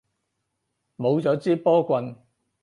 [0.97, 2.15] 冇咗支波棍